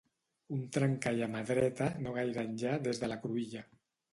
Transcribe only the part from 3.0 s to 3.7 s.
de la cruïlla.